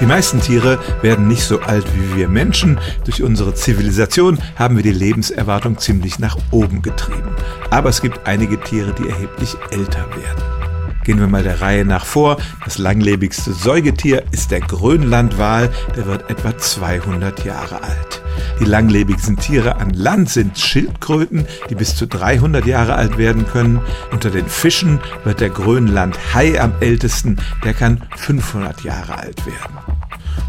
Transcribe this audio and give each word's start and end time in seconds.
Die 0.00 0.06
meisten 0.06 0.40
Tiere 0.40 0.78
werden 1.02 1.28
nicht 1.28 1.42
so 1.42 1.60
alt 1.60 1.84
wie 1.94 2.16
wir 2.16 2.28
Menschen. 2.28 2.78
Durch 3.04 3.22
unsere 3.22 3.54
Zivilisation 3.54 4.38
haben 4.56 4.76
wir 4.76 4.82
die 4.82 4.92
Lebenserwartung 4.92 5.76
ziemlich 5.78 6.18
nach 6.18 6.38
oben 6.50 6.80
getrieben. 6.80 7.36
Aber 7.70 7.90
es 7.90 8.00
gibt 8.00 8.26
einige 8.26 8.58
Tiere, 8.60 8.94
die 8.94 9.08
erheblich 9.08 9.56
älter 9.70 10.06
werden. 10.10 10.60
Gehen 11.04 11.18
wir 11.18 11.26
mal 11.26 11.42
der 11.42 11.60
Reihe 11.60 11.84
nach 11.84 12.04
vor. 12.04 12.36
Das 12.64 12.78
langlebigste 12.78 13.52
Säugetier 13.52 14.24
ist 14.32 14.50
der 14.50 14.60
Grönlandwal. 14.60 15.70
Der 15.96 16.06
wird 16.06 16.30
etwa 16.30 16.56
200 16.56 17.44
Jahre 17.44 17.82
alt. 17.82 18.22
Die 18.60 18.64
langlebigsten 18.64 19.36
Tiere 19.36 19.76
an 19.76 19.90
Land 19.90 20.28
sind 20.28 20.58
Schildkröten, 20.58 21.46
die 21.68 21.74
bis 21.74 21.96
zu 21.96 22.06
300 22.06 22.66
Jahre 22.66 22.94
alt 22.94 23.18
werden 23.18 23.46
können. 23.46 23.80
Unter 24.12 24.30
den 24.30 24.46
Fischen 24.46 25.00
wird 25.24 25.40
der 25.40 25.50
Grönlandhai 25.50 26.60
am 26.60 26.74
ältesten. 26.80 27.38
Der 27.64 27.74
kann 27.74 28.02
500 28.16 28.84
Jahre 28.84 29.18
alt 29.18 29.44
werden. 29.46 29.89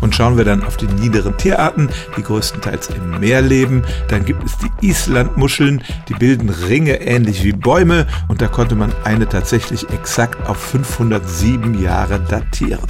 Und 0.02 0.16
schauen 0.16 0.36
wir 0.36 0.46
dann 0.46 0.64
auf 0.64 0.78
die 0.78 0.88
niederen 0.88 1.38
Tierarten, 1.38 1.90
die 2.18 2.24
größtenteils 2.24 2.90
im 2.90 3.20
Meer 3.20 3.42
leben, 3.42 3.84
dann 4.08 4.26
gibt 4.26 4.44
es 4.44 4.58
die 4.58 4.88
Islandmuscheln, 4.88 5.84
die 6.10 6.14
bilden 6.16 6.50
Ringe 6.50 7.02
ähnlich 7.02 7.44
wie 7.44 7.54
Bäume 7.54 8.08
und 8.28 8.42
da 8.42 8.48
konnte 8.48 8.76
man 8.76 8.92
eine 9.04 9.30
tatsächlich 9.30 9.90
exakt 9.90 10.48
auf 10.48 10.58
507 10.58 11.82
Jahre 11.82 12.20
datieren. 12.20 12.90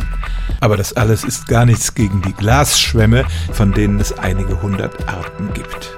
Aber 0.61 0.77
das 0.77 0.93
alles 0.93 1.23
ist 1.23 1.47
gar 1.47 1.65
nichts 1.65 1.95
gegen 1.95 2.21
die 2.21 2.33
Glasschwämme, 2.33 3.25
von 3.51 3.73
denen 3.73 3.99
es 3.99 4.17
einige 4.17 4.61
hundert 4.61 5.07
Arten 5.09 5.49
gibt. 5.53 5.95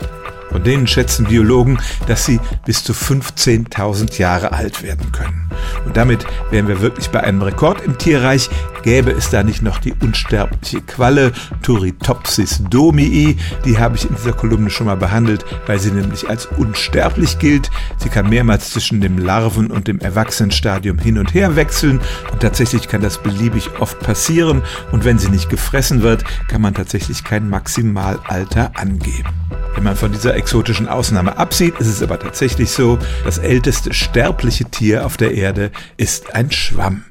Von 0.49 0.63
denen 0.63 0.87
schätzen 0.87 1.25
Biologen, 1.25 1.79
dass 2.07 2.25
sie 2.25 2.39
bis 2.65 2.83
zu 2.83 2.93
15.000 2.93 4.19
Jahre 4.19 4.51
alt 4.51 4.83
werden 4.83 5.11
können. 5.11 5.42
Und 5.85 5.97
damit 5.97 6.25
wären 6.51 6.67
wir 6.67 6.81
wirklich 6.81 7.09
bei 7.09 7.21
einem 7.21 7.41
Rekord 7.41 7.81
im 7.81 7.97
Tierreich. 7.97 8.49
Gäbe 8.83 9.11
es 9.11 9.29
da 9.29 9.43
nicht 9.43 9.61
noch 9.61 9.79
die 9.79 9.93
unsterbliche 9.93 10.81
Qualle 10.81 11.31
Turritopsis 11.61 12.61
domii, 12.69 13.37
die 13.65 13.77
habe 13.77 13.95
ich 13.95 14.09
in 14.09 14.15
dieser 14.15 14.33
Kolumne 14.33 14.69
schon 14.69 14.87
mal 14.87 14.97
behandelt, 14.97 15.45
weil 15.67 15.79
sie 15.79 15.91
nämlich 15.91 16.29
als 16.29 16.45
unsterblich 16.45 17.39
gilt. 17.39 17.69
Sie 17.97 18.09
kann 18.09 18.29
mehrmals 18.29 18.71
zwischen 18.71 18.99
dem 18.99 19.17
Larven- 19.17 19.71
und 19.71 19.87
dem 19.87 19.99
Erwachsenenstadium 19.99 20.97
hin 20.99 21.17
und 21.17 21.33
her 21.33 21.55
wechseln 21.55 22.01
und 22.31 22.41
tatsächlich 22.41 22.87
kann 22.87 23.01
das 23.01 23.17
beliebig 23.17 23.69
oft 23.79 23.99
passieren 23.99 24.63
und 24.91 25.05
wenn 25.05 25.17
sie 25.17 25.29
nicht 25.29 25.49
gefressen 25.49 26.01
wird, 26.01 26.23
kann 26.47 26.61
man 26.61 26.73
tatsächlich 26.73 27.23
kein 27.23 27.49
Maximalalter 27.49 28.71
angeben. 28.75 29.29
Wenn 29.75 29.83
man 29.83 29.95
von 29.95 30.11
dieser 30.11 30.35
exotischen 30.35 30.87
Ausnahme 30.87 31.37
absieht, 31.37 31.79
ist 31.79 31.87
es 31.87 32.03
aber 32.03 32.19
tatsächlich 32.19 32.69
so, 32.71 32.99
das 33.25 33.39
älteste 33.39 33.93
sterbliche 33.93 34.65
Tier 34.65 35.05
auf 35.05 35.17
der 35.17 35.33
Erde 35.33 35.71
ist 35.97 36.35
ein 36.35 36.51
Schwamm. 36.51 37.05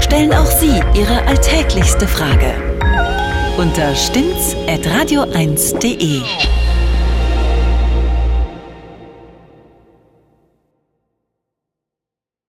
Stellen 0.00 0.32
auch 0.32 0.50
Sie 0.50 0.80
Ihre 0.94 1.22
alltäglichste 1.26 2.08
Frage 2.08 2.54
unter 3.58 3.94
stimmtz.radio1.de. 3.94 6.22